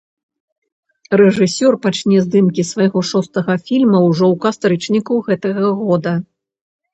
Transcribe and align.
Рэжысёр 1.19 1.73
пачне 1.83 2.17
здымкі 2.25 2.65
свайго 2.69 2.99
шостага 3.11 3.57
фільма 3.69 3.99
ўжо 4.07 4.25
ў 4.33 4.41
кастрычніку 4.47 5.13
гэтага 5.29 5.69
года. 5.85 6.13